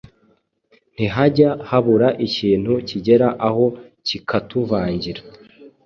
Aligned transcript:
ntihajya 0.95 1.49
habura 1.69 2.07
ikintu 2.27 2.73
kigera 2.87 3.27
aho 3.47 3.65
kikatuvangira. 4.07 5.21